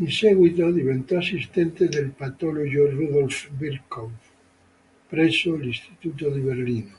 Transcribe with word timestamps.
In 0.00 0.10
seguito 0.10 0.72
diventò 0.72 1.18
assistente 1.18 1.88
del 1.88 2.10
patologo 2.10 2.90
Rudolf 2.90 3.48
Virchow 3.52 4.10
presso 5.06 5.54
l'Istituto 5.54 6.30
di 6.30 6.40
Berlino. 6.40 6.98